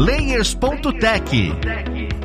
[0.00, 1.52] Layers.tech,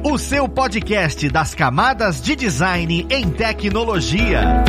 [0.02, 4.63] o seu podcast das camadas de design em tecnologia.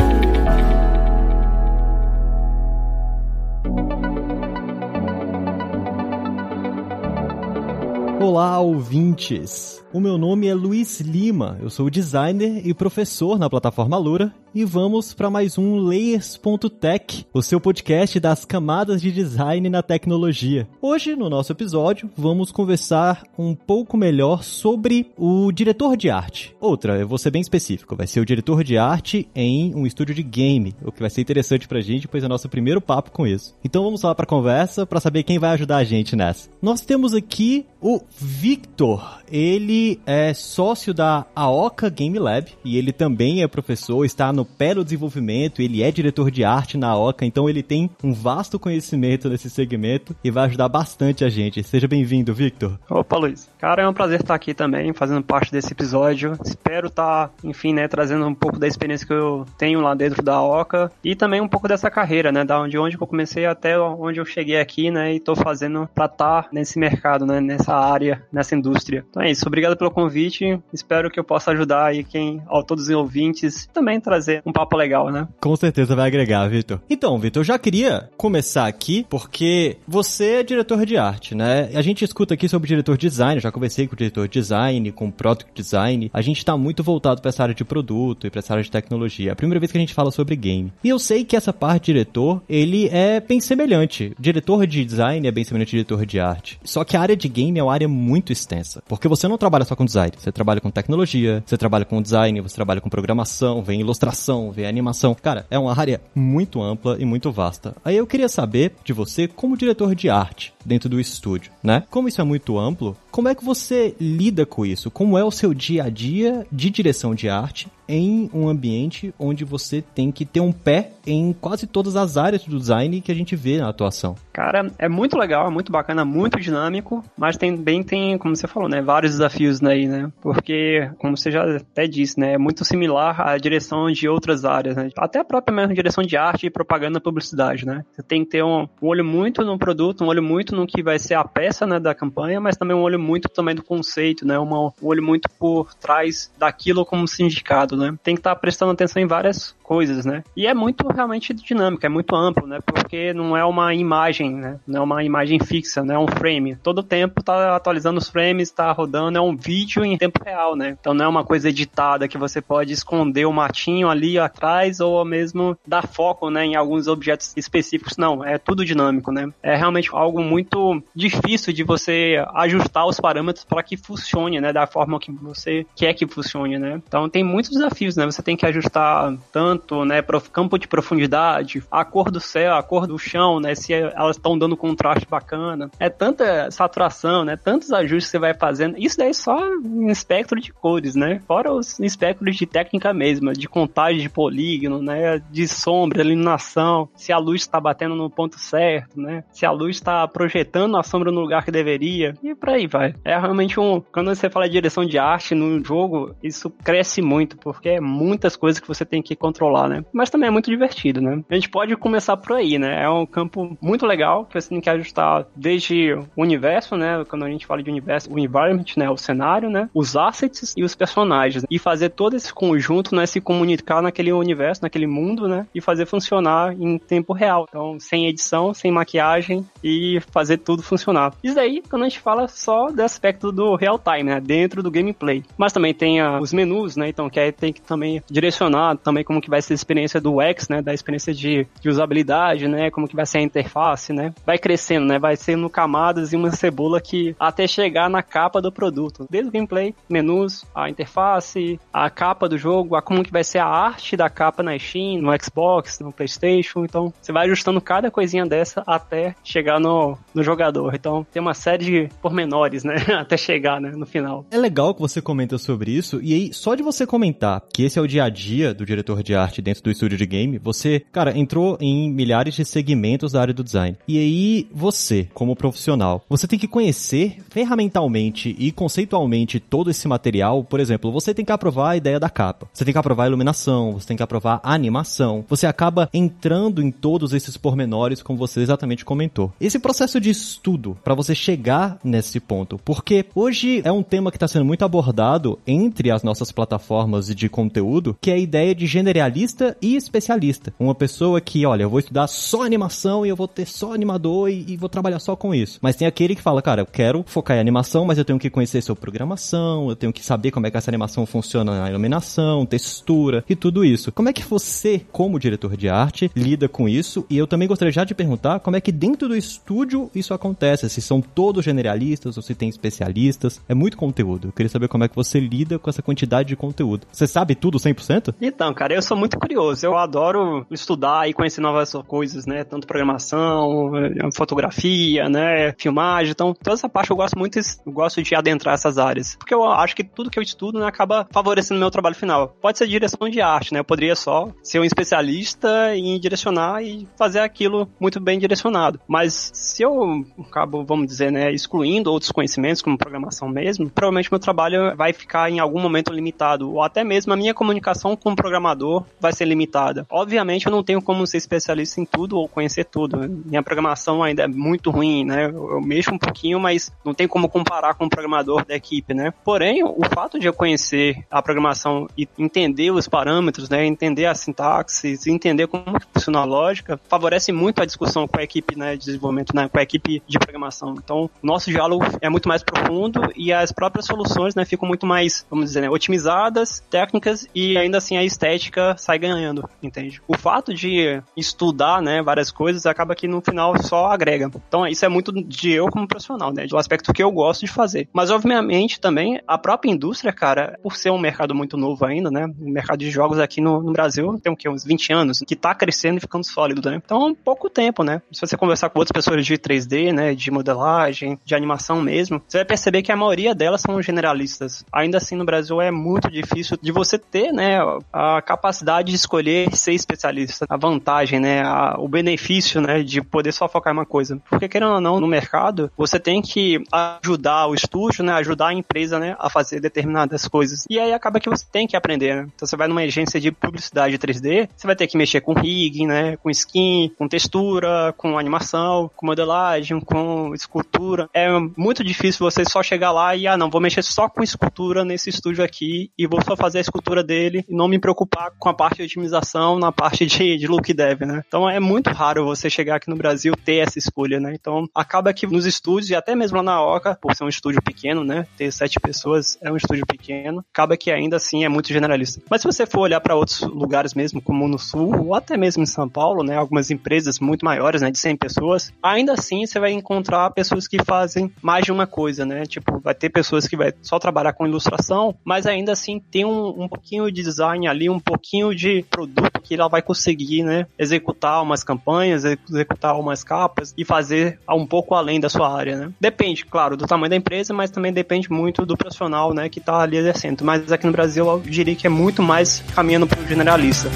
[8.19, 9.81] Olá, ouvintes!
[9.93, 14.65] O meu nome é Luiz Lima, eu sou designer e professor na plataforma Lura e
[14.65, 20.67] vamos para mais um Layers.tech, o seu podcast das camadas de design na tecnologia.
[20.81, 26.55] Hoje, no nosso episódio, vamos conversar um pouco melhor sobre o diretor de arte.
[26.59, 30.15] Outra, eu vou ser bem específico, vai ser o diretor de arte em um estúdio
[30.15, 33.27] de game, o que vai ser interessante pra gente, pois é nosso primeiro papo com
[33.27, 33.53] isso.
[33.63, 36.49] Então vamos lá pra conversa para saber quem vai ajudar a gente nessa.
[36.59, 43.43] Nós temos aqui o Victor, ele é sócio da Aoka Game Lab e ele também
[43.43, 47.49] é professor, está no pé do desenvolvimento, ele é diretor de arte na Aoka, então
[47.49, 51.63] ele tem um vasto conhecimento nesse segmento e vai ajudar bastante a gente.
[51.63, 52.79] Seja bem-vindo, Victor.
[52.89, 53.49] Opa, Luiz.
[53.59, 56.37] Cara, é um prazer estar aqui também, fazendo parte desse episódio.
[56.43, 60.35] Espero estar, enfim, né, trazendo um pouco da experiência que eu tenho lá dentro da
[60.35, 64.19] Aoka e também um pouco dessa carreira, né, da onde, onde eu comecei até onde
[64.19, 68.55] eu cheguei aqui, né, e estou fazendo para estar nesse mercado, né, nessa área, nessa
[68.55, 69.05] indústria.
[69.09, 70.59] Então é isso, obrigado pelo convite.
[70.73, 74.75] Espero que eu possa ajudar aí quem, ao todos os ouvintes, também trazer um papo
[74.75, 75.27] legal, né?
[75.39, 76.79] Com certeza vai agregar, Vitor.
[76.89, 81.69] Então, Vitor, eu já queria começar aqui porque você é diretor de arte, né?
[81.73, 84.91] A gente escuta aqui sobre diretor de design, já conversei com o diretor de design,
[84.91, 86.09] com o product design.
[86.13, 88.71] A gente tá muito voltado para essa área de produto e para essa área de
[88.71, 89.29] tecnologia.
[89.29, 90.71] É a primeira vez que a gente fala sobre game.
[90.83, 94.13] E eu sei que essa parte de diretor, ele é bem semelhante.
[94.19, 96.59] Diretor de design é bem semelhante ao diretor de arte.
[96.63, 99.65] Só que a área de game é uma área muito extensa, porque você não trabalha
[99.65, 103.61] só com design, você trabalha com tecnologia, você trabalha com design, você trabalha com programação,
[103.61, 104.16] vem ilustração,
[104.51, 105.15] vem animação.
[105.15, 107.75] Cara, é uma área muito ampla e muito vasta.
[107.83, 111.83] Aí eu queria saber de você, como diretor de arte dentro do estúdio, né?
[111.89, 114.91] Como isso é muito amplo, como é que você lida com isso?
[114.91, 119.45] Como é o seu dia a dia de direção de arte em um ambiente onde
[119.45, 123.15] você tem que ter um pé em quase todas as áreas do design que a
[123.15, 124.15] gente vê na atuação.
[124.33, 128.67] Cara, é muito legal, é muito bacana, muito dinâmico, mas também tem, como você falou,
[128.67, 130.11] né, vários desafios aí, né?
[130.21, 134.75] Porque, como você já até disse, né, é muito similar à direção de outras áreas,
[134.75, 134.89] né?
[134.97, 137.85] Até a própria mesma direção de arte, propaganda publicidade, né?
[137.93, 140.83] Você tem que ter um, um olho muito no produto, um olho muito no que
[140.83, 144.25] vai ser a peça, né, da campanha, mas também um olho muito também do conceito,
[144.25, 144.37] né?
[144.37, 147.97] Um olho muito por trás daquilo como sindicado, né?
[148.03, 150.23] Tem que estar tá prestando atenção em várias coisas, né?
[150.35, 152.59] E é muito realmente dinâmico, é muito amplo, né?
[152.65, 154.59] Porque não é uma imagem, né?
[154.65, 156.55] Não é uma imagem fixa, não é um frame.
[156.55, 160.77] Todo tempo tá atualizando os frames, tá rodando, é um vídeo em tempo real, né?
[160.79, 165.03] Então não é uma coisa editada que você pode esconder o matinho ali atrás ou
[165.03, 167.97] mesmo dar foco, né, em alguns objetos específicos.
[167.97, 169.29] Não, é tudo dinâmico, né?
[169.43, 174.67] É realmente algo muito difícil de você ajustar os parâmetros para que funcione, né, da
[174.67, 176.81] forma que você quer que funcione, né?
[176.87, 178.05] Então tem muitos desafios, né?
[178.05, 180.01] Você tem que ajustar tanto né,
[180.31, 184.37] campo de profundidade, a cor do céu, a cor do chão, né, se elas estão
[184.37, 185.69] dando contraste bacana.
[185.79, 188.77] É tanta saturação, né, tantos ajustes que você vai fazendo.
[188.77, 191.21] Isso daí é só em espectro de cores, né?
[191.27, 197.11] Fora os espectros de técnica mesmo, de contagem de polígono, né, de sombra, iluminação, se
[197.11, 199.23] a luz está batendo no ponto certo, né?
[199.31, 202.76] Se a luz está projetando a sombra no lugar que deveria e por aí vai.
[203.03, 207.37] É realmente um, quando você fala de direção de arte no jogo, isso cresce muito
[207.37, 209.83] porque é muitas coisas que você tem que controlar né?
[209.91, 211.23] Mas também é muito divertido, né?
[211.29, 212.83] A gente pode começar por aí, né?
[212.83, 217.03] É um campo muito legal que você tem que ajustar desde o universo, né?
[217.09, 218.89] Quando a gente fala de universo, o environment, né?
[218.89, 219.69] O cenário, né?
[219.73, 221.45] Os assets e os personagens.
[221.49, 223.05] E fazer todo esse conjunto, né?
[223.05, 225.47] Se comunicar naquele universo, naquele mundo, né?
[225.55, 227.45] E fazer funcionar em tempo real.
[227.47, 231.13] Então, sem edição, sem maquiagem e fazer tudo funcionar.
[231.23, 234.19] Isso aí, quando a gente fala só do aspecto do real time, né?
[234.19, 235.23] Dentro do gameplay.
[235.37, 236.89] Mas também tem a, os menus, né?
[236.89, 240.17] Então, que aí tem que também direcionar também como que vai ser a experiência do
[240.17, 244.13] UX, né, da experiência de, de usabilidade, né, como que vai ser a interface, né,
[244.25, 248.51] vai crescendo, né, vai sendo camadas e uma cebola que até chegar na capa do
[248.51, 253.23] produto, desde o gameplay, menus, a interface, a capa do jogo, a como que vai
[253.23, 257.61] ser a arte da capa na Steam, no Xbox, no PlayStation, então você vai ajustando
[257.61, 262.75] cada coisinha dessa até chegar no, no jogador, então tem uma série de pormenores, né,
[262.99, 264.25] até chegar, né, no final.
[264.31, 267.77] É legal que você comenta sobre isso, e aí, só de você comentar que esse
[267.79, 270.83] é o dia a dia do diretor de arte dentro do estúdio de game, você,
[270.91, 273.77] cara, entrou em milhares de segmentos da área do design.
[273.87, 280.43] E aí, você, como profissional, você tem que conhecer ferramentalmente e conceitualmente todo esse material.
[280.43, 283.07] Por exemplo, você tem que aprovar a ideia da capa, você tem que aprovar a
[283.07, 285.25] iluminação, você tem que aprovar a animação.
[285.27, 289.33] Você acaba entrando em todos esses pormenores, como você exatamente comentou.
[289.39, 294.17] Esse processo de estudo para você chegar nesse ponto, porque hoje é um tema que
[294.17, 298.67] está sendo muito abordado entre as nossas plataformas de conteúdo, que é a ideia de
[298.67, 300.53] generalista e especialista.
[300.59, 304.29] Uma pessoa que, olha, eu vou estudar só animação e eu vou ter só animador
[304.29, 305.57] e, e vou trabalhar só com isso.
[305.61, 308.29] Mas tem aquele que fala, cara, eu quero focar em animação, mas eu tenho que
[308.29, 312.45] conhecer sua programação, eu tenho que saber como é que essa animação funciona na iluminação,
[312.45, 313.91] textura e tudo isso.
[313.91, 317.05] Como é que você, como diretor de arte, lida com isso?
[317.09, 320.69] E eu também gostaria já de perguntar como é que dentro do estúdio isso acontece,
[320.69, 323.41] se são todos generalistas ou se tem especialistas.
[323.47, 324.29] É muito conteúdo.
[324.29, 326.87] Eu queria saber como é que você lida com essa quantidade de conteúdo.
[326.91, 328.15] Você sabe tudo 100%?
[328.21, 329.65] Então, cara, eu sou muito curioso.
[329.65, 332.43] Eu adoro estudar e conhecer novas coisas, né?
[332.43, 333.71] Tanto programação,
[334.13, 335.53] fotografia, né?
[335.57, 336.11] Filmagem.
[336.11, 339.15] Então, toda essa parte eu gosto muito, eu gosto de adentrar essas áreas.
[339.15, 342.35] Porque eu acho que tudo que eu estudo né, acaba favorecendo meu trabalho final.
[342.41, 343.59] Pode ser direção de arte, né?
[343.59, 348.79] Eu poderia só ser um especialista em direcionar e fazer aquilo muito bem direcionado.
[348.87, 352.26] Mas se eu acabo, vamos dizer, né, excluindo outros conhecimentos,
[352.63, 356.51] como programação mesmo, provavelmente meu trabalho vai ficar em algum momento limitado.
[356.51, 359.85] Ou até mesmo a minha comunicação com o programador vai ser limitada.
[359.89, 362.97] Obviamente eu não tenho como ser especialista em tudo ou conhecer tudo.
[363.25, 365.27] Minha programação ainda é muito ruim, né?
[365.27, 369.13] Eu mexo um pouquinho, mas não tem como comparar com o programador da equipe, né?
[369.23, 373.65] Porém, o fato de eu conhecer a programação e entender os parâmetros, né?
[373.65, 375.63] Entender a sintaxe, entender como
[375.93, 379.47] funciona a lógica, favorece muito a discussão com a equipe né, de desenvolvimento, né?
[379.47, 380.75] Com a equipe de programação.
[380.77, 384.45] Então, nosso diálogo é muito mais profundo e as próprias soluções, né?
[384.45, 389.47] Ficam muito mais, vamos dizer, né, otimizadas, técnicas e ainda assim a estética sai ganhando,
[389.61, 390.01] entende?
[390.07, 394.29] O fato de estudar, né, várias coisas acaba que no final só agrega.
[394.47, 396.45] Então, isso é muito de eu como profissional, né?
[396.45, 397.87] Do aspecto que eu gosto de fazer.
[397.93, 402.25] Mas, obviamente, também a própria indústria, cara, por ser um mercado muito novo ainda, né?
[402.39, 404.49] O mercado de jogos aqui no, no Brasil tem o quê?
[404.49, 406.81] Uns 20 anos, que tá crescendo e ficando sólido, né?
[406.83, 408.01] Então, pouco tempo, né?
[408.11, 410.13] Se você conversar com outras pessoas de 3D, né?
[410.13, 414.65] De modelagem, de animação mesmo, você vai perceber que a maioria delas são generalistas.
[414.71, 417.59] Ainda assim, no Brasil é muito difícil de você ter, né?
[417.91, 420.45] A capacidade de escolher ser especialista.
[420.49, 421.41] A vantagem, né?
[421.41, 422.83] A, o benefício, né?
[422.83, 424.19] De poder só focar em uma coisa.
[424.29, 428.13] Porque, querendo ou não, no mercado, você tem que ajudar o estúdio, né?
[428.13, 429.15] Ajudar a empresa, né?
[429.19, 430.65] A fazer determinadas coisas.
[430.69, 432.27] E aí acaba que você tem que aprender, né?
[432.35, 435.87] Então você vai numa agência de publicidade 3D, você vai ter que mexer com rigging,
[435.87, 436.17] né?
[436.17, 441.09] Com skin, com textura, com animação, com modelagem, com escultura.
[441.13, 444.83] É muito difícil você só chegar lá e, ah, não, vou mexer só com escultura
[444.83, 448.49] nesse estúdio aqui e vou só fazer a escultura dele e não me preocupar com
[448.49, 451.23] a parte de otimização na parte de, de look dev, né?
[451.27, 454.33] Então é muito raro você chegar aqui no Brasil ter essa escolha, né?
[454.33, 457.61] Então acaba que nos estúdios e até mesmo lá na Oca, por ser um estúdio
[457.61, 458.27] pequeno, né?
[458.37, 462.21] Ter sete pessoas é um estúdio pequeno, acaba que ainda assim é muito generalista.
[462.29, 465.63] Mas se você for olhar para outros lugares mesmo, como no Sul, ou até mesmo
[465.63, 466.35] em São Paulo, né?
[466.35, 467.91] Algumas empresas muito maiores, né?
[467.91, 472.25] De 100 pessoas, ainda assim você vai encontrar pessoas que fazem mais de uma coisa,
[472.25, 472.43] né?
[472.45, 476.63] Tipo, vai ter pessoas que vai só trabalhar com ilustração, mas ainda assim tem um,
[476.63, 480.65] um pouquinho de design ali, um pouquinho de produto que ela vai conseguir, né?
[480.77, 485.91] Executar umas campanhas, executar umas capas e fazer um pouco além da sua área, né?
[485.99, 489.49] Depende, claro, do tamanho da empresa, mas também depende muito do profissional, né?
[489.49, 490.43] Que tá ali exercendo.
[490.43, 493.89] Mas aqui no Brasil eu diria que é muito mais caminhando para o generalista.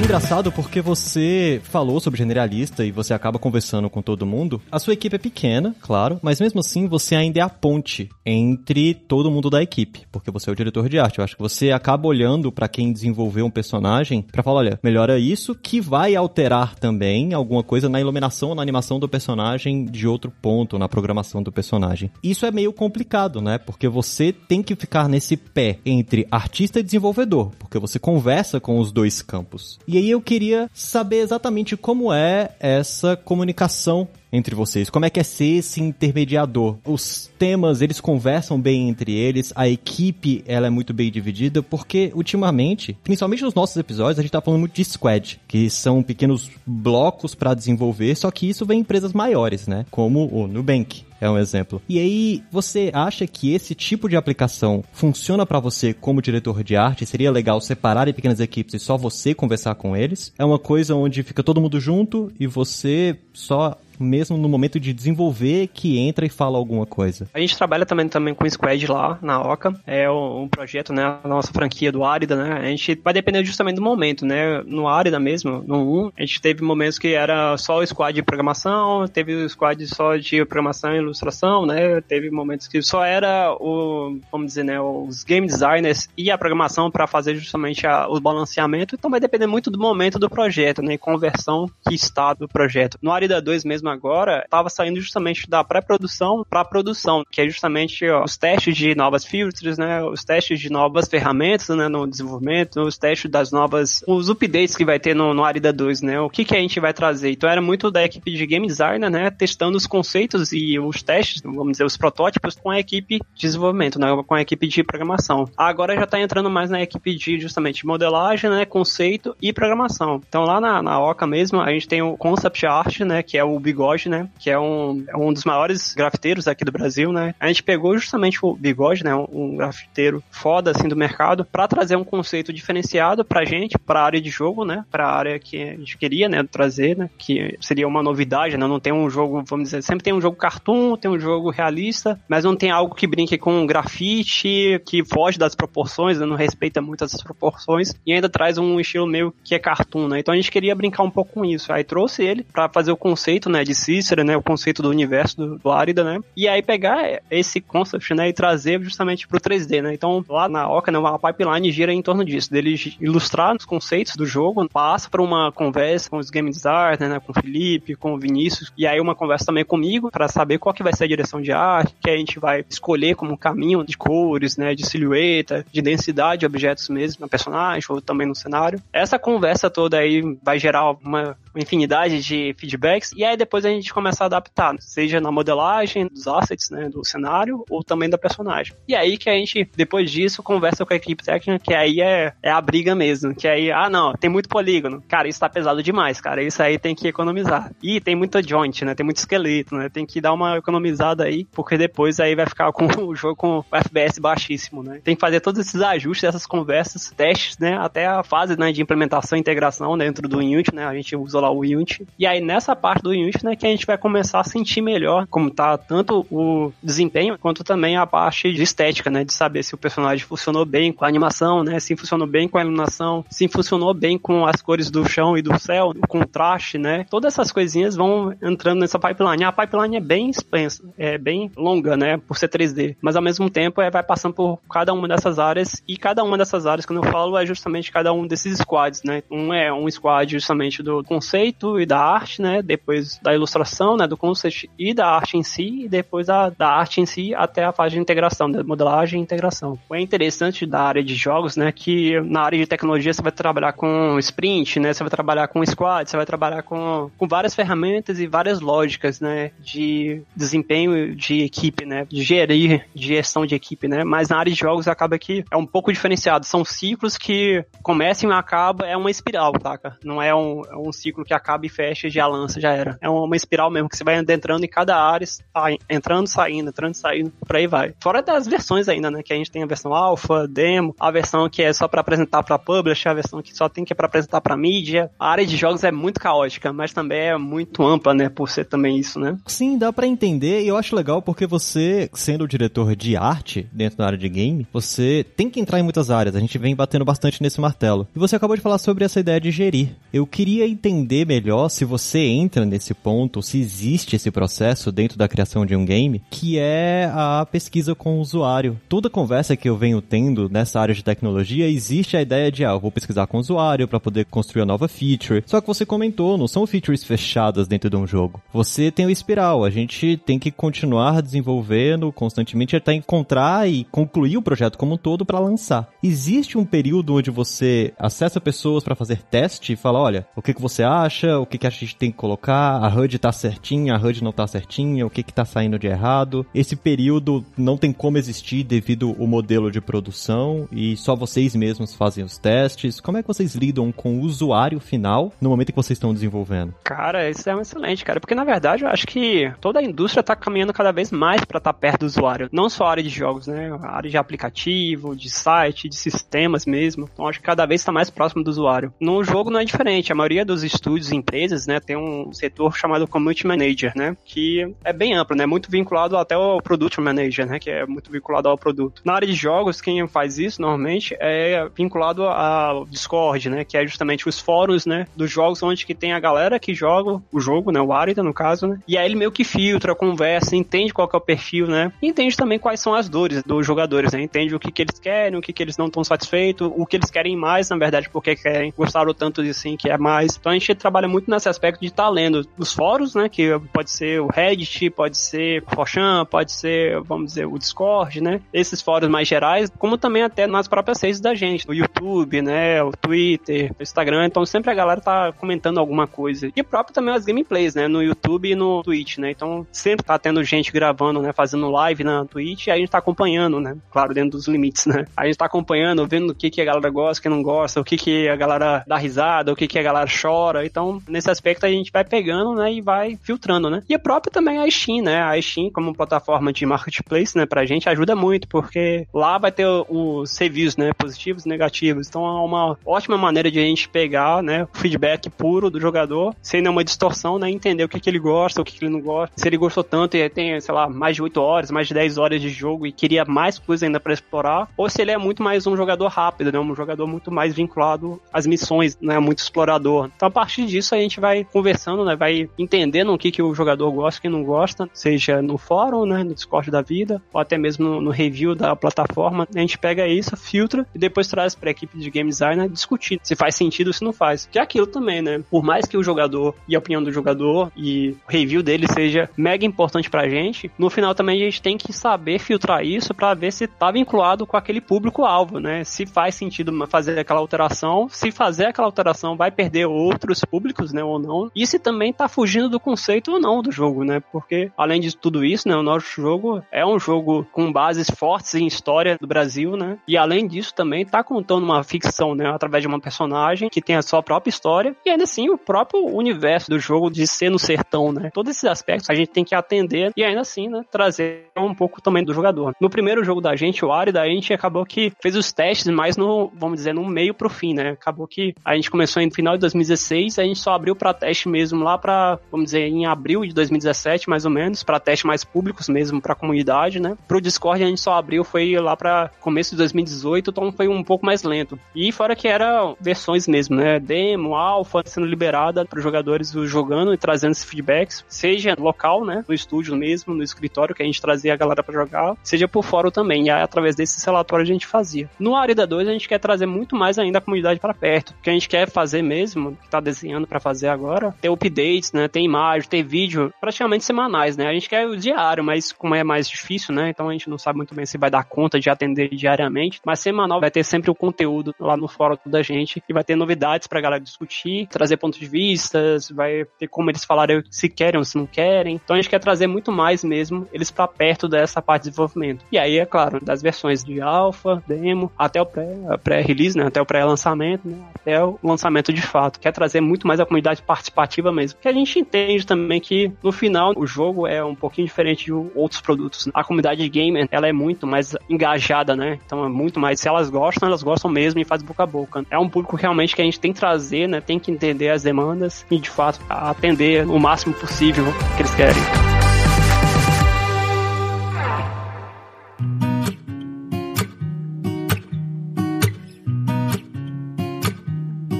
[0.00, 4.60] Engraçado porque você falou sobre generalista e você acaba conversando com todo mundo.
[4.72, 8.94] A sua equipe é pequena, claro, mas mesmo assim você ainda é a ponte entre
[8.94, 11.18] todo mundo da equipe, porque você é o diretor de arte.
[11.18, 15.18] Eu acho que você acaba olhando para quem desenvolveu um personagem para falar, olha, melhora
[15.18, 20.08] isso que vai alterar também alguma coisa na iluminação ou na animação do personagem de
[20.08, 22.10] outro ponto, na programação do personagem.
[22.22, 23.58] Isso é meio complicado, né?
[23.58, 28.78] Porque você tem que ficar nesse pé entre artista e desenvolvedor, porque você conversa com
[28.78, 29.78] os dois campos.
[29.92, 34.90] E aí eu queria saber exatamente como é essa comunicação entre vocês?
[34.90, 36.78] Como é que é ser esse intermediador?
[36.84, 42.12] Os temas, eles conversam bem entre eles, a equipe, ela é muito bem dividida, porque
[42.14, 46.50] ultimamente, principalmente nos nossos episódios, a gente tá falando muito de squad, que são pequenos
[46.66, 49.86] blocos para desenvolver, só que isso vem em empresas maiores, né?
[49.90, 51.82] Como o Nubank é um exemplo.
[51.88, 56.76] E aí, você acha que esse tipo de aplicação funciona para você como diretor de
[56.76, 57.04] arte?
[57.04, 60.32] Seria legal separar em pequenas equipes e só você conversar com eles?
[60.38, 64.92] É uma coisa onde fica todo mundo junto e você só mesmo no momento de
[64.92, 67.28] desenvolver que entra e fala alguma coisa?
[67.32, 69.74] A gente trabalha também, também com Squad lá na Oca.
[69.86, 71.18] É um projeto, né?
[71.22, 72.58] A nossa franquia do Árida, né?
[72.58, 74.62] A gente vai depender justamente do momento, né?
[74.66, 78.22] No Árida mesmo, no 1, a gente teve momentos que era só o squad de
[78.22, 82.00] programação, teve o squad só de programação e ilustração, né?
[82.00, 84.80] Teve momentos que só era o, vamos dizer, né?
[84.80, 88.94] Os game designers e a programação para fazer justamente a, o balanceamento.
[88.94, 90.94] Então vai depender muito do momento do projeto, né?
[90.94, 92.98] E conversão que está do projeto.
[93.02, 98.08] No Arida 2 mesmo agora, estava saindo justamente da pré-produção para produção, que é justamente
[98.08, 100.02] ó, os testes de novas features, né?
[100.02, 101.88] Os testes de novas ferramentas, né?
[101.88, 106.02] No desenvolvimento, os testes das novas, os updates que vai ter no, no Arida 2,
[106.02, 106.20] né?
[106.20, 107.30] O que que a gente vai trazer?
[107.30, 109.30] Então era muito da equipe de game designer, né?
[109.30, 113.98] Testando os conceitos e os testes, vamos dizer, os protótipos com a equipe de desenvolvimento,
[113.98, 114.08] né?
[114.26, 115.48] Com a equipe de programação.
[115.56, 118.64] Agora já está entrando mais na equipe de justamente modelagem, né?
[118.64, 120.20] Conceito e programação.
[120.28, 123.22] Então lá na, na Oca mesmo, a gente tem o concept art, né?
[123.22, 124.28] Que é o Bigode, né?
[124.38, 127.34] Que é um, é um dos maiores grafiteiros aqui do Brasil, né?
[127.40, 129.14] A gente pegou justamente o Bigode, né?
[129.14, 134.02] Um, um grafiteiro foda, assim, do mercado, para trazer um conceito diferenciado pra gente, pra
[134.02, 134.84] área de jogo, né?
[134.90, 136.42] Pra área que a gente queria, né?
[136.42, 137.08] Trazer, né?
[137.16, 138.66] Que seria uma novidade, né?
[138.66, 142.20] Não tem um jogo, vamos dizer, sempre tem um jogo cartoon, tem um jogo realista,
[142.28, 146.26] mas não tem algo que brinque com grafite, que foge das proporções, né?
[146.26, 150.20] não respeita muito essas proporções, e ainda traz um estilo meio que é cartoon, né?
[150.20, 151.72] Então a gente queria brincar um pouco com isso.
[151.72, 154.36] Aí trouxe ele para fazer o conceito, né, de Cícero, né?
[154.36, 156.20] O conceito do universo do, do Árida, né?
[156.36, 158.28] E aí pegar esse concept, né?
[158.28, 159.94] E trazer justamente pro 3D, né?
[159.94, 160.98] Então lá na Oca, né?
[160.98, 165.50] A pipeline gira em torno disso, dele ilustrar os conceitos do jogo, passa para uma
[165.52, 167.20] conversa com os game designers, né?
[167.20, 170.74] Com o Felipe, com o Vinícius, e aí uma conversa também comigo para saber qual
[170.74, 173.96] que vai ser a direção de arte, que a gente vai escolher como caminho de
[173.96, 174.74] cores, né?
[174.74, 178.80] De silhueta, de densidade de objetos mesmo na personagem ou também no cenário.
[178.92, 183.92] Essa conversa toda aí vai gerar uma infinidade de feedbacks e aí depois a gente
[183.92, 188.74] começa a adaptar, seja na modelagem dos assets, né, do cenário ou também da personagem.
[188.86, 192.32] E aí que a gente, depois disso, conversa com a equipe técnica, que aí é,
[192.42, 195.02] é a briga mesmo, que aí, ah não, tem muito polígono.
[195.08, 197.72] Cara, isso tá pesado demais, cara, isso aí tem que economizar.
[197.82, 201.46] E tem muita joint, né, tem muito esqueleto, né, tem que dar uma economizada aí,
[201.52, 205.00] porque depois aí vai ficar com o jogo com FPS baixíssimo, né.
[205.02, 208.82] Tem que fazer todos esses ajustes, essas conversas, testes, né, até a fase, né, de
[208.82, 212.06] implementação e integração dentro do Unity, né, a gente usa lá o Unity.
[212.18, 215.26] E aí nessa parte do Unity, né, que a gente vai começar a sentir melhor
[215.28, 219.74] como tá tanto o desempenho quanto também a parte de estética, né, de saber se
[219.74, 223.48] o personagem funcionou bem com a animação, né, se funcionou bem com a iluminação, se
[223.48, 227.06] funcionou bem com as cores do chão e do céu, o contraste, né.
[227.10, 229.44] Todas essas coisinhas vão entrando nessa pipeline.
[229.44, 233.48] A pipeline é bem expensa, é bem longa, né, por ser 3D, mas ao mesmo
[233.50, 236.92] tempo é, vai passando por cada uma dessas áreas e cada uma dessas áreas que
[236.92, 239.22] eu falo é justamente cada um desses squads, né.
[239.30, 244.06] Um é um squad justamente do conceito e da arte, né, depois da ilustração, né,
[244.06, 247.64] do conceito e da arte em si, e depois da, da arte em si até
[247.64, 249.78] a fase de integração, da modelagem e integração.
[249.92, 253.72] É interessante da área de jogos, né, que na área de tecnologia você vai trabalhar
[253.74, 258.18] com sprint, né, você vai trabalhar com squad, você vai trabalhar com, com várias ferramentas
[258.18, 263.86] e várias lógicas, né, de desempenho de equipe, né, de gerir, de gestão de equipe,
[263.86, 267.64] né, mas na área de jogos acaba que é um pouco diferenciado, são ciclos que
[267.82, 269.78] começam e acabam, é uma espiral, tá?
[270.04, 272.98] Não é um, é um ciclo que acaba e fecha e já lança, já era.
[273.00, 276.94] É uma espiral mesmo, que você vai entrando em cada área, sai, entrando, saindo, entrando,
[276.94, 277.94] saindo, por aí vai.
[278.02, 281.48] Fora das versões ainda, né, que a gente tem a versão alfa, demo, a versão
[281.48, 284.06] que é só para apresentar para publisher, a versão que só tem que é para
[284.06, 285.10] apresentar para mídia.
[285.18, 288.64] A área de jogos é muito caótica, mas também é muito ampla, né, por ser
[288.64, 289.36] também isso, né?
[289.46, 293.68] Sim, dá para entender e eu acho legal porque você, sendo o diretor de arte
[293.72, 296.36] dentro da área de game, você tem que entrar em muitas áreas.
[296.36, 298.06] A gente vem batendo bastante nesse martelo.
[298.14, 299.90] E você acabou de falar sobre essa ideia de gerir.
[300.12, 305.28] Eu queria entender melhor se você entra nesse ponto, se existe esse processo dentro da
[305.28, 308.80] criação de um game, que é a pesquisa com o usuário.
[308.88, 312.70] Toda conversa que eu venho tendo nessa área de tecnologia, existe a ideia de, ah,
[312.70, 315.42] eu vou pesquisar com o usuário para poder construir a nova feature.
[315.46, 318.40] Só que você comentou, não são features fechadas dentro de um jogo.
[318.52, 324.36] Você tem o espiral, a gente tem que continuar desenvolvendo constantemente até encontrar e concluir
[324.36, 325.88] o projeto como um todo para lançar.
[326.02, 330.54] Existe um período onde você acessa pessoas para fazer teste e fala, olha, o que,
[330.54, 330.99] que você acha,
[331.40, 334.32] o que, que a gente tem que colocar, a HUD tá certinha, a HUD não
[334.32, 336.46] tá certinha, o que que tá saindo de errado.
[336.54, 341.94] Esse período não tem como existir devido ao modelo de produção e só vocês mesmos
[341.94, 343.00] fazem os testes.
[343.00, 346.74] Como é que vocês lidam com o usuário final no momento que vocês estão desenvolvendo?
[346.84, 350.22] Cara, isso é um excelente, cara, porque na verdade eu acho que toda a indústria
[350.22, 352.48] tá caminhando cada vez mais para estar tá perto do usuário.
[352.52, 353.70] Não só a área de jogos, né?
[353.82, 357.08] A área de aplicativo, de site, de sistemas mesmo.
[357.12, 358.92] Então acho que cada vez está mais próximo do usuário.
[359.00, 360.12] No jogo não é diferente.
[360.12, 364.74] A maioria dos estúdios estúdios empresas, né, tem um setor chamado Community Manager, né, que
[364.84, 368.48] é bem amplo, né, muito vinculado até ao Product Manager, né, que é muito vinculado
[368.48, 369.02] ao produto.
[369.04, 373.86] Na área de jogos, quem faz isso normalmente é vinculado ao Discord, né, que é
[373.86, 377.70] justamente os fóruns, né, dos jogos onde que tem a galera que joga o jogo,
[377.70, 381.08] né, o Arida no caso, né, e aí ele meio que filtra, conversa, entende qual
[381.12, 384.54] é o perfil, né, e entende também quais são as dores dos jogadores, né, entende
[384.54, 387.10] o que que eles querem, o que que eles não estão satisfeitos, o que eles
[387.10, 390.36] querem mais, na verdade, porque querem, gostaram tanto de assim, que é mais.
[390.38, 393.58] Então a gente trabalha muito nesse aspecto de estar tá lendo os fóruns, né, que
[393.72, 398.40] pode ser o Reddit, pode ser o Forchan, pode ser, vamos dizer, o Discord, né,
[398.52, 402.82] esses fóruns mais gerais, como também até nas próprias redes da gente, no YouTube, né,
[402.82, 406.50] o Twitter, o Instagram, então sempre a galera tá comentando alguma coisa.
[406.54, 410.18] E próprio também as gameplays, né, no YouTube e no Twitch, né, então sempre tá
[410.18, 414.14] tendo gente gravando, né, fazendo live na Twitch e a gente tá acompanhando, né, claro,
[414.14, 417.20] dentro dos limites, né, a gente tá acompanhando, vendo o que que a galera gosta,
[417.20, 419.82] o que não gosta, o que que a galera dá risada, o que que a
[419.82, 423.82] galera chora, então nesse aspecto a gente vai pegando, né, e vai filtrando, né.
[423.88, 427.66] E a própria também a Steam, né, a Steam como plataforma de marketplace, né, pra
[427.66, 432.44] gente ajuda muito, porque lá vai ter os reviews, né, positivos e negativos, então é
[432.44, 436.84] uma ótima maneira de a gente pegar, né, o feedback puro do jogador, sem nenhuma
[436.84, 439.48] distorção, né, entender o que que ele gosta, o que que ele não gosta, se
[439.48, 442.40] ele gostou tanto e tem, sei lá, mais de 8 horas, mais de 10 horas
[442.40, 445.66] de jogo e queria mais coisa ainda para explorar, ou se ele é muito mais
[445.66, 450.10] um jogador rápido, né, um jogador muito mais vinculado às missões, né, muito explorador.
[450.14, 453.54] Então a partir disso a gente vai conversando, né, vai entendendo o que que o
[453.54, 457.40] jogador gosta, o que não gosta, seja no fórum, né, no Discord da vida, ou
[457.40, 461.54] até mesmo no, no review da plataforma, a gente pega isso, filtra e depois traz
[461.54, 464.48] para a equipe de game designer discutir se faz sentido ou se não faz.
[464.50, 465.42] Que é aquilo também, né?
[465.50, 469.28] Por mais que o jogador e a opinião do jogador e o review dele seja
[469.36, 473.34] mega importante pra gente, no final também a gente tem que saber filtrar isso para
[473.34, 475.84] ver se tá vinculado com aquele público-alvo, né?
[475.84, 481.02] Se faz sentido fazer aquela alteração, se fazer aquela alteração vai perder outros públicos, né,
[481.02, 484.20] ou não, e se também tá fugindo do conceito ou não do jogo, né?
[484.32, 488.54] Porque além de tudo isso, né, o nosso jogo é um jogo com bases fortes
[488.54, 489.98] em história do Brasil, né?
[490.06, 493.96] E além disso também tá contando uma ficção, né, através de uma personagem que tem
[493.96, 497.58] a sua própria história e ainda assim o próprio universo do jogo de ser no
[497.58, 498.30] sertão, né?
[498.32, 502.00] Todos esses aspectos a gente tem que atender e ainda assim, né, trazer um pouco
[502.00, 502.74] também do jogador.
[502.80, 506.16] No primeiro jogo da gente, o Arida, a gente acabou que fez os testes mais
[506.16, 507.90] no, vamos dizer, no meio pro fim, né?
[507.90, 511.48] Acabou que a gente começou no final de 2016, a gente só abriu para teste
[511.48, 515.44] mesmo lá para, vamos dizer, em abril de 2017, mais ou menos, para teste mais
[515.44, 517.16] públicos mesmo para comunidade, né?
[517.26, 521.02] Pro Discord a gente só abriu foi lá para começo de 2018, então foi um
[521.02, 521.78] pouco mais lento.
[521.94, 523.98] E fora que era versões mesmo, né?
[523.98, 529.44] Demo, alfa sendo liberada para jogadores jogando e trazendo esses feedbacks, seja local, né?
[529.48, 532.84] No estúdio mesmo, no escritório que a gente trazia a galera para jogar, seja por
[532.84, 533.46] fora também.
[533.46, 535.28] E aí, através desses relatórios a gente fazia.
[535.38, 538.30] No Arida 2 a gente quer trazer muito mais ainda a comunidade para perto.
[538.30, 542.12] O que a gente quer fazer mesmo, que tá desenhando para fazer agora, ter updates,
[542.12, 542.28] né?
[542.28, 544.66] Ter imagem, ter vídeo, praticamente semanais, né?
[544.66, 547.10] A gente quer o diário, mas como é mais difícil, né?
[547.10, 550.20] Então a gente não sabe muito bem se vai dar conta de atender diariamente, mas
[550.20, 553.86] semanal vai ter sempre o conteúdo lá no fórum da gente e vai ter novidades
[553.86, 558.24] pra galera discutir, trazer pontos de vista, vai ter como eles falarem se querem ou
[558.24, 559.00] se não querem.
[559.02, 562.64] Então a gente quer trazer muito mais mesmo eles para perto dessa parte de desenvolvimento.
[562.70, 566.88] E aí, é claro, das versões de alpha, demo, até o pré-release, pré né?
[566.88, 567.96] Até o pré-lançamento, né?
[568.14, 569.60] Até o lançamento de fato.
[569.60, 571.78] Quer trazer muito mais a comunidade participativa mesmo.
[571.80, 575.52] Que a gente entende também que no final o jogo é um pouquinho diferente de
[575.52, 576.48] outros produtos.
[576.52, 579.38] A comunidade de gamer, ela é muito mais engajada, né?
[579.46, 580.18] Então é muito mais.
[580.20, 582.44] Se elas gostam, elas gostam mesmo e faz boca a boca.
[582.50, 584.40] É um público realmente que a gente tem que trazer, né?
[584.40, 588.24] Tem que entender as demandas e de fato atender o máximo possível
[588.56, 589.39] que eles querem.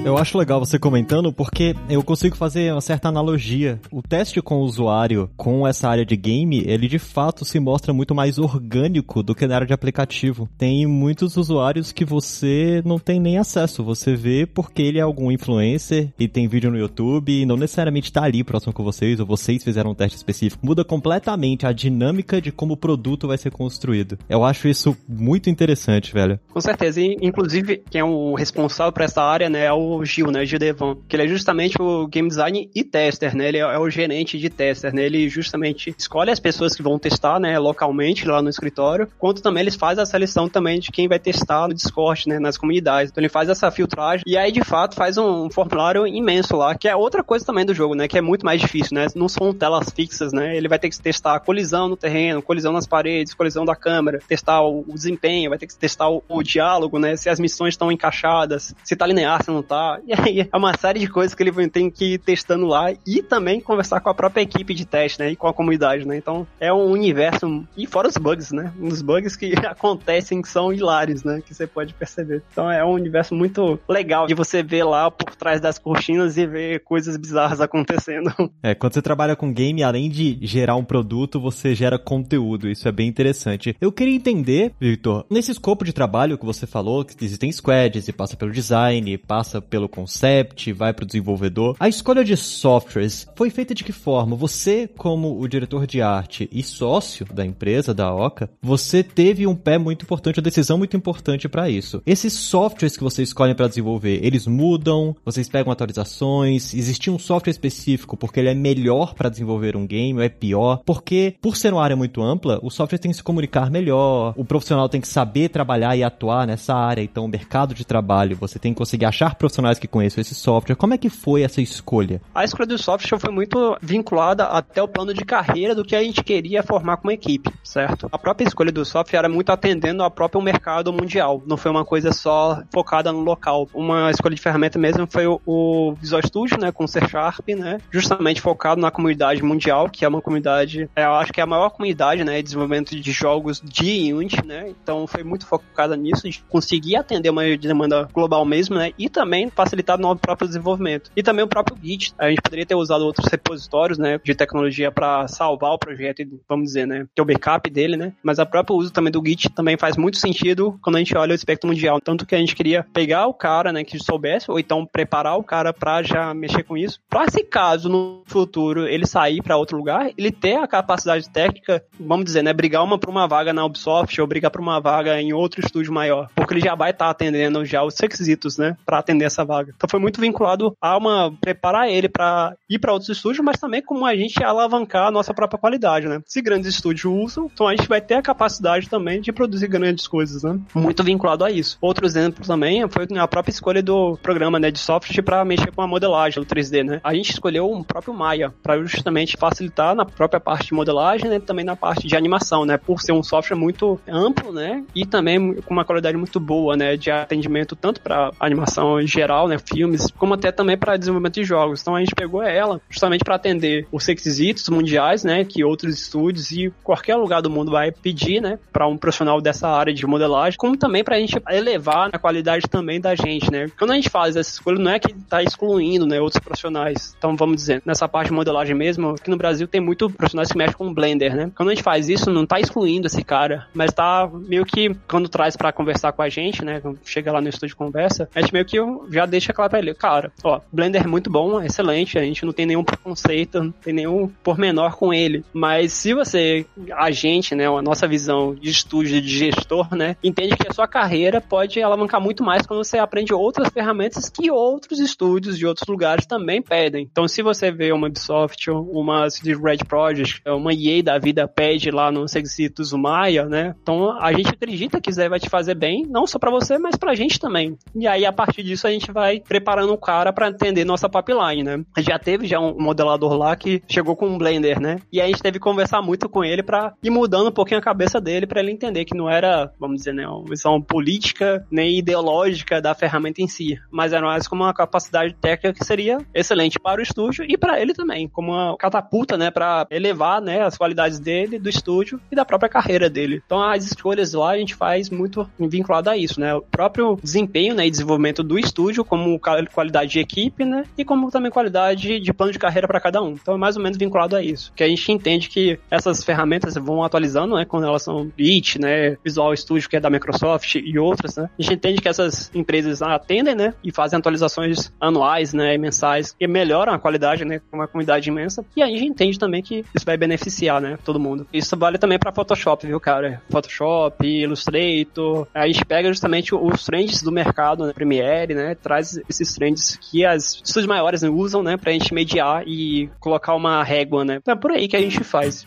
[0.03, 3.79] Eu acho legal você comentando porque eu consigo fazer uma certa analogia.
[3.91, 7.93] O teste com o usuário com essa área de game, ele de fato se mostra
[7.93, 10.49] muito mais orgânico do que na área de aplicativo.
[10.57, 15.31] Tem muitos usuários que você não tem nem acesso, você vê porque ele é algum
[15.31, 19.25] influencer e tem vídeo no YouTube e não necessariamente tá ali próximo com vocês ou
[19.27, 20.65] vocês fizeram um teste específico.
[20.65, 24.17] Muda completamente a dinâmica de como o produto vai ser construído.
[24.27, 26.39] Eu acho isso muito interessante, velho.
[26.51, 30.31] Com certeza, inclusive quem é o responsável por essa área, né, é o o Gil,
[30.31, 33.61] né, Gil Devan, que ele é justamente o game design e tester, né, ele é,
[33.61, 37.57] é o gerente de tester, né, ele justamente escolhe as pessoas que vão testar, né,
[37.59, 41.67] localmente lá no escritório, quanto também eles fazem a seleção também de quem vai testar
[41.67, 43.11] no Discord, né, nas comunidades.
[43.11, 46.87] Então ele faz essa filtragem e aí de fato faz um, formulário imenso lá, que
[46.87, 49.53] é outra coisa também do jogo, né, que é muito mais difícil, né, não são
[49.53, 53.65] telas fixas, né, ele vai ter que testar colisão no terreno, colisão nas paredes, colisão
[53.65, 57.29] da câmera, testar o, o desempenho, vai ter que testar o, o diálogo, né, se
[57.29, 60.01] as missões estão encaixadas, se tá linear, se não tá, testar.
[60.11, 63.23] E aí é uma série de coisas que ele tem que ir testando lá e
[63.23, 65.31] também conversar com a própria equipe de teste, né?
[65.31, 66.17] E com a comunidade, né?
[66.17, 67.65] Então é um universo.
[67.77, 68.73] E fora os bugs, né?
[68.79, 71.41] Os bugs que acontecem que são hilários, né?
[71.45, 72.43] Que você pode perceber.
[72.51, 76.45] Então é um universo muito legal de você ver lá por trás das cortinas e
[76.45, 78.31] ver coisas bizarras acontecendo.
[78.61, 82.67] É, quando você trabalha com game, além de gerar um produto, você gera conteúdo.
[82.69, 83.75] Isso é bem interessante.
[83.79, 88.13] Eu queria entender, Victor, nesse escopo de trabalho que você falou, que existem squads e
[88.13, 91.77] passa pelo design, passa pelo concept, vai pro desenvolvedor.
[91.79, 94.35] A escolha de softwares foi feita de que forma?
[94.35, 99.55] Você, como o diretor de arte e sócio da empresa, da Oca, você teve um
[99.55, 102.03] pé muito importante, uma decisão muito importante para isso.
[102.05, 105.15] Esses softwares que vocês escolhem para desenvolver, eles mudam?
[105.23, 106.73] Vocês pegam atualizações?
[106.73, 110.81] Existe um software específico porque ele é melhor para desenvolver um game ou é pior?
[110.85, 114.43] Porque, por ser uma área muito ampla, o software tem que se comunicar melhor, o
[114.43, 118.59] profissional tem que saber trabalhar e atuar nessa área, então o mercado de trabalho, você
[118.59, 120.75] tem que conseguir achar profissionais que conheçam esse software.
[120.75, 122.21] Como é que foi essa escolha?
[122.33, 126.03] A escolha do software foi muito vinculada até o plano de carreira do que a
[126.03, 128.07] gente queria formar como equipe, certo?
[128.11, 131.85] A própria escolha do software era muito atendendo ao próprio mercado mundial, não foi uma
[131.85, 133.67] coisa só focada no local.
[133.73, 138.41] Uma escolha de ferramenta mesmo foi o Visual Studio, né, com C Sharp, né, justamente
[138.41, 141.69] focado na comunidade mundial, que é uma comunidade, é, eu acho que é a maior
[141.69, 146.43] comunidade, né, de desenvolvimento de jogos de Unity, né, então foi muito focada nisso, de
[146.49, 151.11] conseguir atender uma demanda global mesmo, né, e também facilitar no próprio desenvolvimento.
[151.15, 154.91] E também o próprio Git, a gente poderia ter usado outros repositórios, né, de tecnologia
[154.91, 158.75] para salvar o projeto, vamos dizer, né, ter o backup dele, né, mas a próprio
[158.75, 161.99] uso também do Git também faz muito sentido quando a gente olha o espectro mundial,
[161.99, 165.43] tanto que a gente queria pegar o cara, né, que soubesse, ou então preparar o
[165.43, 169.77] cara para já mexer com isso, para se caso no futuro ele sair para outro
[169.77, 173.65] lugar, ele ter a capacidade técnica, vamos dizer, né, brigar uma para uma vaga na
[173.65, 177.05] Ubisoft ou brigar para uma vaga em outro estúdio maior, porque ele já vai estar
[177.05, 179.73] tá atendendo já os requisitos, né, para atender essa vaga.
[179.75, 183.81] Então foi muito vinculado a uma preparar ele para ir para outros estúdios, mas também
[183.81, 186.21] como a gente alavancar a nossa própria qualidade, né?
[186.25, 190.07] Se grandes estúdios usam, então a gente vai ter a capacidade também de produzir grandes
[190.07, 190.59] coisas, né?
[190.73, 191.77] Muito vinculado a isso.
[191.81, 195.81] Outro exemplo também foi a própria escolha do programa, né, de software para mexer com
[195.81, 197.01] a modelagem, o 3D, né?
[197.03, 201.39] A gente escolheu o próprio Maya para justamente facilitar na própria parte de modelagem, né,
[201.39, 202.77] também na parte de animação, né?
[202.77, 204.83] Por ser um software muito amplo, né?
[204.95, 209.47] E também com uma qualidade muito boa, né, de atendimento tanto para animação em geral,
[209.47, 211.81] né, filmes, como até também para desenvolvimento de jogos.
[211.81, 216.51] Então a gente pegou ela justamente para atender os requisitos mundiais, né, que outros estúdios
[216.51, 220.57] e qualquer lugar do mundo vai pedir, né, para um profissional dessa área de modelagem,
[220.57, 223.69] como também para a gente elevar a qualidade também da gente, né?
[223.77, 227.15] Quando a gente faz essa escolha, não é que está excluindo, né, outros profissionais.
[227.17, 230.57] Então vamos dizer, nessa parte de modelagem mesmo, aqui no Brasil tem muito profissionais que
[230.57, 231.51] mexem com Blender, né?
[231.55, 235.29] Quando a gente faz isso, não está excluindo esse cara, mas está meio que quando
[235.29, 238.53] traz para conversar com a gente, né, chega lá no estúdio de conversa, a gente
[238.53, 238.79] meio que
[239.11, 242.45] já deixa claro para ele, cara, ó, Blender é muito bom, é excelente, a gente
[242.45, 247.53] não tem nenhum preconceito, não tem nenhum pormenor com ele, mas se você, a gente,
[247.55, 251.81] né, a nossa visão de estúdio, de gestor, né, entende que a sua carreira pode
[251.81, 256.61] alavancar muito mais quando você aprende outras ferramentas que outros estúdios de outros lugares também
[256.61, 257.07] pedem.
[257.11, 261.91] Então, se você vê uma Ubisoft, uma CD Red Project, uma EA da vida pede
[261.91, 265.49] lá nos requisitos o Maia, né, então a gente acredita que isso aí vai te
[265.49, 267.77] fazer bem, não só para você, mas pra gente também.
[267.95, 271.63] E aí, a partir disso, a gente vai preparando o cara para entender nossa pipeline,
[271.63, 271.85] né.
[271.99, 275.41] Já teve já um modelador lá que chegou com um Blender, né, e a gente
[275.41, 278.59] teve que conversar muito com ele para ir mudando um pouquinho a cabeça dele para
[278.59, 283.41] ele entender que não era, vamos dizer, né, uma visão política nem ideológica da ferramenta
[283.41, 287.45] em si, mas era mais como uma capacidade técnica que seria excelente para o estúdio
[287.47, 291.69] e para ele também, como uma catapulta, né, para elevar, né, as qualidades dele, do
[291.69, 293.41] estúdio e da própria carreira dele.
[293.45, 297.75] Então as escolhas lá a gente faz muito vinculado a isso, né, o próprio desempenho,
[297.75, 302.33] né, e desenvolvimento do estúdio como qualidade de equipe, né, e como também qualidade de
[302.33, 303.31] plano de carreira para cada um.
[303.31, 306.75] Então é mais ou menos vinculado a isso, que a gente entende que essas ferramentas
[306.75, 310.97] vão atualizando, né, com relação ao Git, né, Visual Studio que é da Microsoft e
[310.99, 311.49] outras, né.
[311.57, 316.47] A gente entende que essas empresas atendem, né, e fazem atualizações anuais, né, mensais, que
[316.47, 318.65] melhoram a qualidade, né, com uma comunidade imensa.
[318.75, 321.47] E a gente entende também que isso vai beneficiar, né, todo mundo.
[321.53, 323.41] Isso vale também para Photoshop, viu, cara?
[323.49, 325.47] Photoshop, Illustrator.
[325.53, 330.25] A gente pega justamente os trends do mercado, né, Premiere, né, traz esses trends que
[330.25, 334.39] as estúdios maiores né, usam, né, pra gente mediar e colocar uma régua, né.
[334.45, 335.63] É por aí que a gente faz.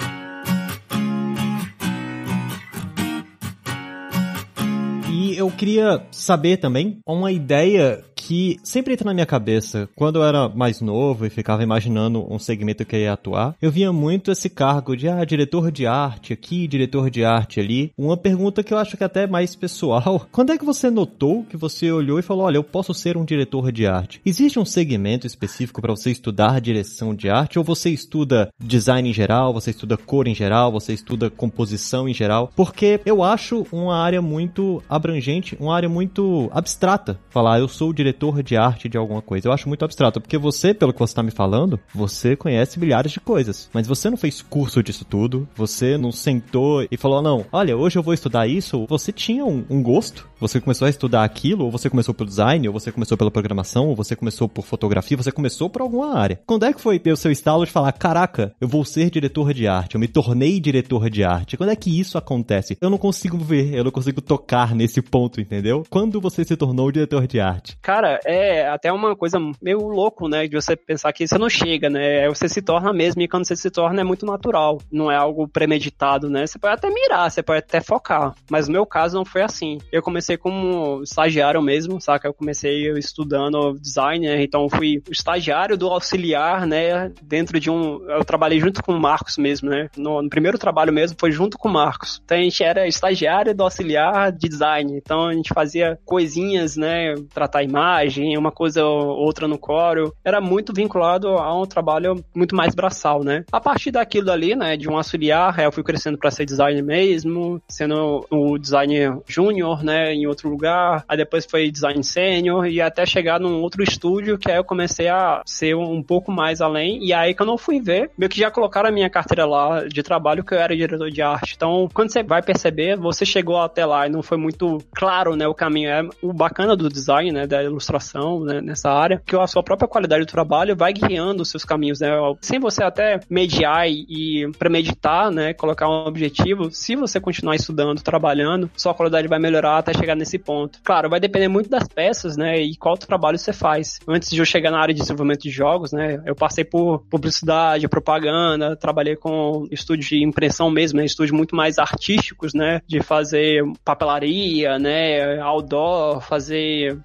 [5.44, 9.86] Eu queria saber também uma ideia que sempre entra na minha cabeça.
[9.94, 13.70] Quando eu era mais novo e ficava imaginando um segmento que eu ia atuar, eu
[13.70, 17.92] via muito esse cargo de, ah, diretor de arte aqui, diretor de arte ali.
[17.98, 20.26] Uma pergunta que eu acho que é até mais pessoal.
[20.32, 23.26] Quando é que você notou que você olhou e falou, olha, eu posso ser um
[23.26, 24.22] diretor de arte?
[24.24, 29.12] Existe um segmento específico para você estudar direção de arte ou você estuda design em
[29.12, 32.50] geral, você estuda cor em geral, você estuda composição em geral?
[32.56, 37.18] Porque eu acho uma área muito abrangente, uma área muito abstrata.
[37.30, 39.48] Falar, eu sou o diretor de arte de alguma coisa.
[39.48, 43.12] Eu acho muito abstrato, porque você, pelo que você está me falando, você conhece milhares
[43.12, 47.44] de coisas, mas você não fez curso disso tudo, você não sentou e falou, não,
[47.52, 48.86] olha, hoje eu vou estudar isso.
[48.88, 52.66] Você tinha um, um gosto, você começou a estudar aquilo, ou você começou pelo design,
[52.68, 56.40] ou você começou pela programação, ou você começou por fotografia, você começou por alguma área.
[56.46, 59.52] Quando é que foi ter o seu estalo de falar, caraca, eu vou ser diretor
[59.54, 61.56] de arte, eu me tornei diretor de arte?
[61.56, 62.76] Quando é que isso acontece?
[62.80, 65.84] Eu não consigo ver, eu não consigo tocar nesse ponto, entendeu?
[65.88, 67.76] Quando você se tornou diretor de arte?
[67.82, 70.46] Cara, é até uma coisa meio louco, né?
[70.46, 72.28] De você pensar que você não chega, né?
[72.28, 74.78] Você se torna mesmo, e quando você se torna é muito natural.
[74.90, 76.46] Não é algo premeditado, né?
[76.46, 78.34] Você pode até mirar, você pode até focar.
[78.50, 79.78] Mas no meu caso não foi assim.
[79.90, 82.28] Eu comecei como estagiário mesmo, saca?
[82.28, 84.42] Eu comecei estudando design, né?
[84.42, 87.12] Então fui estagiário do auxiliar, né?
[87.22, 88.02] Dentro de um.
[88.10, 89.88] Eu trabalhei junto com o Marcos mesmo, né?
[89.96, 92.20] No, no primeiro trabalho mesmo foi junto com o Marcos.
[92.24, 94.96] Então a gente era estagiário do auxiliar de design.
[94.96, 97.14] Então a gente fazia coisinhas, né?
[97.32, 100.12] Tratar imagem, uma coisa ou outra no Corel.
[100.24, 103.44] Era muito vinculado a um trabalho muito mais braçal, né?
[103.52, 104.76] A partir daquilo ali, né?
[104.76, 110.12] De um auxiliar, eu fui crescendo para ser designer mesmo, sendo o designer júnior, né?
[110.12, 111.04] Em outro lugar.
[111.08, 115.08] Aí depois foi design sênior e até chegar num outro estúdio que aí eu comecei
[115.08, 117.04] a ser um pouco mais além.
[117.04, 119.86] E aí que eu não fui ver, meio que já colocaram a minha carteira lá
[119.86, 121.54] de trabalho que eu era diretor de arte.
[121.56, 125.46] Então, quando você vai perceber, você chegou até lá e não foi muito claro, né?
[125.46, 127.46] O caminho é o bacana do design, né?
[127.46, 128.62] Da ilustração, né?
[128.62, 132.08] Nessa área, que a sua própria qualidade do trabalho vai guiando os seus caminhos, né?
[132.40, 135.52] Sem você até mediar e, premeditar, né?
[135.52, 140.38] Colocar um objetivo, se você continuar estudando, trabalhando, sua qualidade vai melhorar até chegar nesse
[140.38, 140.80] ponto.
[140.82, 142.62] Claro, vai depender muito das peças, né?
[142.62, 143.98] E qual trabalho você faz.
[144.08, 146.22] Antes de eu chegar na área de desenvolvimento de jogos, né?
[146.24, 151.04] Eu passei por publicidade, propaganda, trabalhei com estúdios de impressão mesmo, né?
[151.04, 152.80] Estúdios muito mais artísticos, né?
[152.86, 154.93] De fazer papelaria, né?
[155.42, 156.98] Outdoor, fazer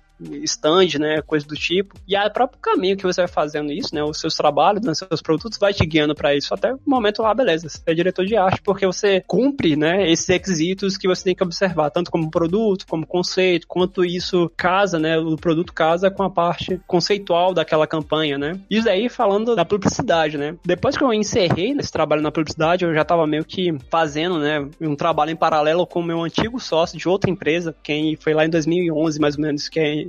[0.43, 1.95] stand, né, coisa do tipo.
[2.07, 5.21] E o próprio caminho que você vai fazendo isso, né, os seus trabalhos, né, seus
[5.21, 6.53] produtos vai te guiando para isso.
[6.53, 10.27] Até o momento lá, beleza, você é diretor de arte porque você cumpre, né, esses
[10.27, 15.17] requisitos que você tem que observar, tanto como produto, como conceito, quanto isso casa, né,
[15.17, 18.59] o produto casa com a parte conceitual daquela campanha, né.
[18.69, 20.55] Isso aí falando da publicidade, né.
[20.65, 24.67] Depois que eu encerrei esse trabalho na publicidade, eu já tava meio que fazendo, né,
[24.81, 28.45] um trabalho em paralelo com o meu antigo sócio de outra empresa, quem foi lá
[28.45, 30.08] em 2011, mais ou menos, que é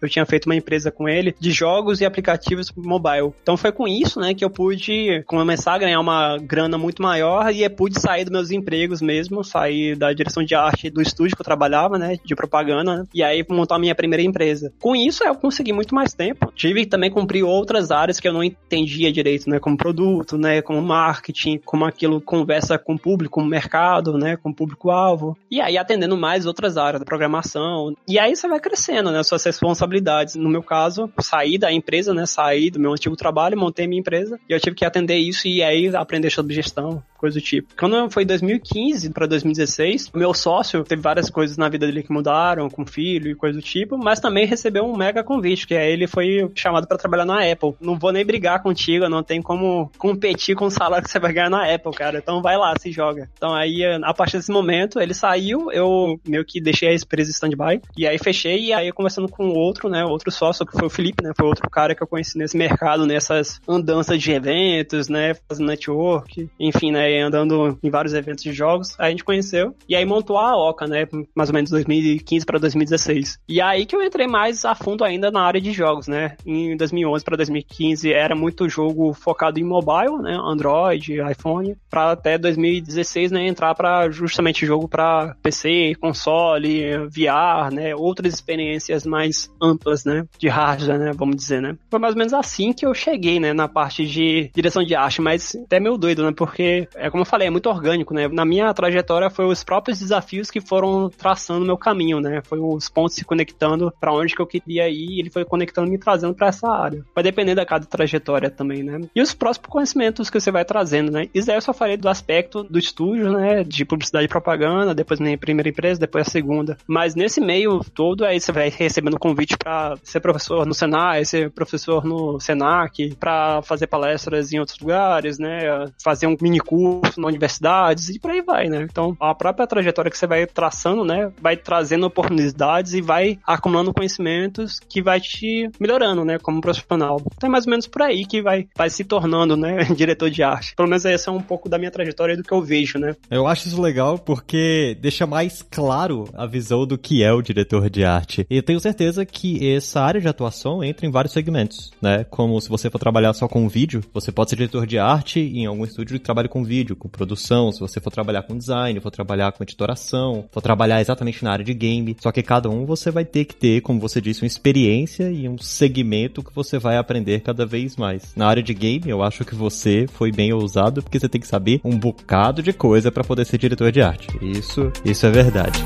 [0.00, 3.32] eu tinha feito uma empresa com ele de jogos e aplicativos mobile.
[3.42, 7.52] Então foi com isso, né, que eu pude começar a ganhar uma grana muito maior
[7.52, 11.42] e pude sair dos meus empregos mesmo, sair da direção de arte do estúdio que
[11.42, 14.72] eu trabalhava, né, de propaganda, né, e aí montar a minha primeira empresa.
[14.80, 16.52] Com isso eu consegui muito mais tempo.
[16.54, 20.62] Tive que também cumprir outras áreas que eu não entendia direito, né, como produto, né,
[20.62, 25.36] como marketing, como aquilo conversa com o público, com o mercado, né, com o público-alvo.
[25.50, 27.94] E aí atendendo mais outras áreas da programação.
[28.06, 29.87] E aí você vai crescendo, né, suas responsabilidades.
[30.36, 32.26] No meu caso, saí da empresa, né?
[32.26, 35.62] Saí do meu antigo trabalho, montei minha empresa e eu tive que atender isso e
[35.62, 37.74] aí aprender sobre gestão, coisa do tipo.
[37.78, 42.68] Quando foi 2015 para 2016, meu sócio teve várias coisas na vida dele que mudaram,
[42.68, 46.06] com filho e coisa do tipo, mas também recebeu um mega convite, que aí ele
[46.06, 47.74] foi chamado para trabalhar na Apple.
[47.80, 51.32] Não vou nem brigar contigo, não tem como competir com o salário que você vai
[51.32, 52.18] ganhar na Apple, cara.
[52.18, 53.28] Então vai lá, se joga.
[53.36, 57.80] Então aí, a partir desse momento, ele saiu, eu meio que deixei a empresa stand-by,
[57.96, 61.22] e aí fechei, e aí conversando com outro, né, outro sócio, que foi o Felipe,
[61.22, 65.66] né, foi outro cara que eu conheci nesse mercado, nessas andanças de eventos, né, fazendo
[65.66, 70.06] network, enfim, né, andando em vários eventos de jogos, aí a gente conheceu, e aí
[70.06, 73.38] montou a Oca, né, mais ou menos 2015 para 2016.
[73.46, 76.74] E aí que eu entrei mais a fundo ainda na área de jogos, né, em
[76.76, 83.30] 2011 para 2015 era muito jogo focado em mobile, né, Android, iPhone, para até 2016,
[83.30, 90.24] né, entrar para justamente jogo para PC, console, VR, né, outras experiências mais amplas, né?
[90.38, 91.12] De hardware, né?
[91.14, 91.76] Vamos dizer, né?
[91.90, 93.52] Foi mais ou menos assim que eu cheguei, né?
[93.52, 96.32] Na parte de direção de arte, mas até meio doido, né?
[96.36, 98.28] Porque, é como eu falei, é muito orgânico, né?
[98.28, 102.40] Na minha trajetória foi os próprios desafios que foram traçando meu caminho, né?
[102.44, 105.90] Foi os pontos se conectando para onde que eu queria ir e ele foi conectando
[105.90, 107.04] me trazendo para essa área.
[107.14, 109.00] Vai depender da cada trajetória também, né?
[109.14, 111.28] E os próximos conhecimentos que você vai trazendo, né?
[111.34, 113.64] Isso aí eu só falei do aspecto do estúdio, né?
[113.64, 116.76] De publicidade e propaganda, depois minha primeira empresa, depois a segunda.
[116.86, 121.50] Mas nesse meio todo, aí você vai recebendo convite para ser professor no Senai, ser
[121.50, 125.86] professor no Senac, para fazer palestras em outros lugares, né?
[126.02, 128.86] Fazer um mini curso na universidades e por aí vai, né?
[128.88, 131.30] Então, a própria trajetória que você vai traçando, né?
[131.40, 136.38] Vai trazendo oportunidades e vai acumulando conhecimentos que vai te melhorando, né?
[136.38, 137.20] Como profissional.
[137.36, 139.84] Então é mais ou menos por aí que vai, vai se tornando, né?
[139.96, 140.74] Diretor de arte.
[140.74, 143.14] Pelo menos essa é um pouco da minha trajetória do que eu vejo, né?
[143.30, 147.88] Eu acho isso legal porque deixa mais claro a visão do que é o diretor
[147.90, 148.46] de arte.
[148.50, 152.24] E eu tenho certeza que essa área de atuação entra em vários segmentos, né?
[152.24, 155.66] Como se você for trabalhar só com vídeo, você pode ser diretor de arte em
[155.66, 159.10] algum estúdio que trabalha com vídeo, com produção, se você for trabalhar com design, for
[159.10, 162.16] trabalhar com editoração, for trabalhar exatamente na área de game.
[162.20, 165.48] Só que cada um você vai ter que ter, como você disse, uma experiência e
[165.48, 168.34] um segmento que você vai aprender cada vez mais.
[168.34, 171.46] Na área de game, eu acho que você foi bem ousado porque você tem que
[171.46, 174.28] saber um bocado de coisa para poder ser diretor de arte.
[174.42, 175.84] Isso, isso é verdade.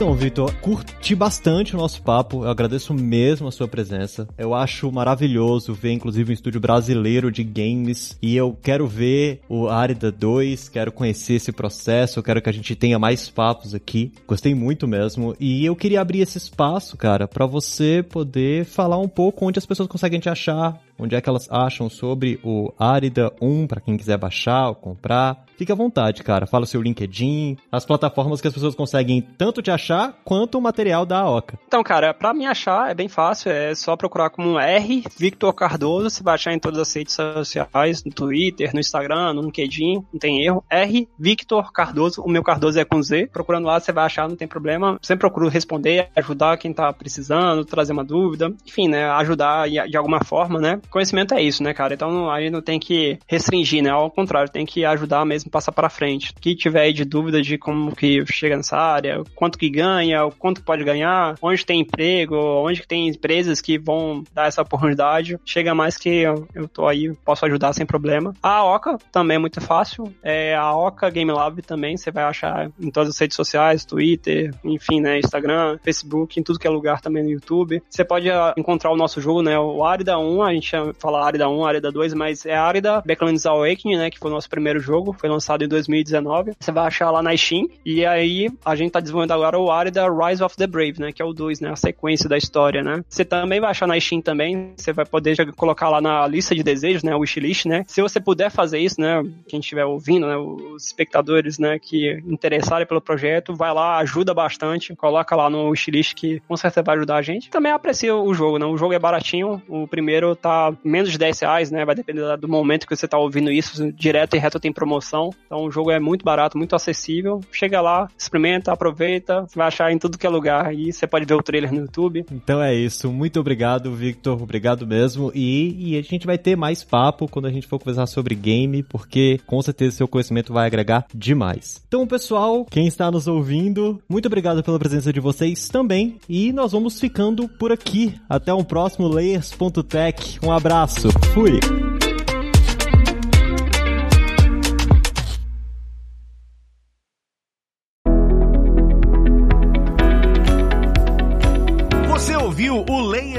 [0.00, 2.42] Então, Vitor, curti bastante o nosso papo.
[2.42, 4.26] Eu agradeço mesmo a sua presença.
[4.38, 8.16] Eu acho maravilhoso ver, inclusive, um estúdio brasileiro de games.
[8.22, 12.52] E eu quero ver o Arida 2, quero conhecer esse processo, eu quero que a
[12.52, 14.10] gente tenha mais papos aqui.
[14.26, 15.36] Gostei muito mesmo.
[15.38, 19.66] E eu queria abrir esse espaço, cara, para você poder falar um pouco onde as
[19.66, 23.98] pessoas conseguem te achar, onde é que elas acham sobre o Arida 1 para quem
[23.98, 25.44] quiser baixar ou comprar.
[25.60, 26.46] Fique à vontade, cara.
[26.46, 30.60] Fala o seu LinkedIn, as plataformas que as pessoas conseguem tanto te achar quanto o
[30.62, 31.58] material da Oca.
[31.68, 36.24] Então, cara, para me achar é bem fácil, é só procurar como R Victor Cardoso,
[36.24, 40.42] vai achar em todas as redes sociais, no Twitter, no Instagram, no LinkedIn, não tem
[40.42, 40.64] erro.
[40.70, 43.28] R Victor Cardoso, o meu Cardoso é com Z.
[43.30, 44.98] Procurando lá você vai achar, não tem problema.
[45.02, 50.24] Sempre procuro responder, ajudar quem tá precisando, trazer uma dúvida, enfim, né, ajudar de alguma
[50.24, 50.80] forma, né?
[50.88, 51.92] Conhecimento é isso, né, cara?
[51.92, 53.90] Então aí não tem que restringir, né?
[53.90, 56.32] Ao contrário, tem que ajudar mesmo passar para frente.
[56.40, 60.32] Quem tiver aí de dúvida de como que chega nessa área, quanto que ganha, o
[60.32, 65.74] quanto pode ganhar, onde tem emprego, onde tem empresas que vão dar essa oportunidade, chega
[65.74, 68.32] mais que eu, eu tô aí, posso ajudar sem problema.
[68.42, 72.70] A Oca também é muito fácil, é a Oca Game Lab também, você vai achar
[72.80, 77.00] em todas as redes sociais, Twitter, enfim, né, Instagram, Facebook, em tudo que é lugar
[77.00, 77.82] também no YouTube.
[77.88, 81.48] Você pode ah, encontrar o nosso jogo, né, o Arida 1, a gente fala Arida
[81.48, 85.12] 1, Arida 2, mas é Arida Backlands Awakening, né, que foi o nosso primeiro jogo,
[85.18, 86.52] foi lançado lançado em 2019.
[86.60, 87.66] Você vai achar lá na Steam.
[87.84, 91.12] E aí a gente tá desenvolvendo agora o Arida Rise of the Brave, né?
[91.12, 91.70] Que é o 2, né?
[91.70, 93.02] A sequência da história, né?
[93.08, 94.72] Você também vai achar na Steam também.
[94.76, 97.16] Você vai poder colocar lá na lista de desejos, né?
[97.16, 97.84] Wishlist, né?
[97.88, 99.24] Se você puder fazer isso, né?
[99.48, 100.36] Quem estiver ouvindo, né?
[100.36, 101.78] Os espectadores, né?
[101.78, 104.94] Que interessarem pelo projeto, vai lá, ajuda bastante.
[104.94, 107.50] Coloca lá no wishlist que com certeza vai ajudar a gente.
[107.50, 108.66] Também aprecia o jogo, né?
[108.66, 109.62] O jogo é baratinho.
[109.66, 111.84] O primeiro tá menos de 10 reais, né?
[111.84, 113.90] Vai depender do momento que você tá ouvindo isso.
[113.92, 115.29] Direto e reto tem promoção.
[115.46, 117.40] Então o jogo é muito barato, muito acessível.
[117.52, 121.34] Chega lá, experimenta, aproveita, vai achar em tudo que é lugar e você pode ver
[121.34, 122.24] o trailer no YouTube.
[122.30, 123.10] Então é isso.
[123.10, 124.40] Muito obrigado, Victor.
[124.42, 125.30] Obrigado mesmo.
[125.34, 128.82] E, e a gente vai ter mais papo quando a gente for conversar sobre game,
[128.82, 131.82] porque com certeza seu conhecimento vai agregar demais.
[131.86, 136.16] Então, pessoal, quem está nos ouvindo, muito obrigado pela presença de vocês também.
[136.28, 138.14] E nós vamos ficando por aqui.
[138.28, 140.38] Até um próximo Layers.tech.
[140.42, 141.08] Um abraço.
[141.34, 141.89] Fui!